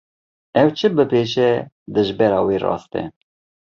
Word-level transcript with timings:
Ew 0.61 0.67
çi 0.77 0.87
bibêje, 0.95 1.49
dijbera 1.93 2.39
wê 2.47 2.57
rast 2.63 2.93
e. 3.01 3.03